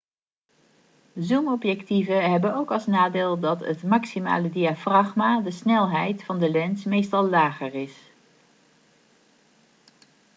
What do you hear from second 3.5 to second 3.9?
het